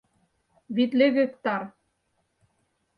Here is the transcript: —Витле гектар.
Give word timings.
—Витле 0.75 1.07
гектар. 1.17 1.61